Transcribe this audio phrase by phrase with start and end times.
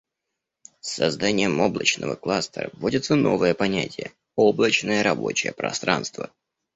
[0.79, 6.31] С созданием облачного кластера вводится новое понятие: «Облачное рабочее пространство»